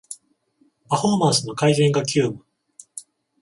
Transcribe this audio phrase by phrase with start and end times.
[0.89, 2.43] パフォーマンスの改善が急務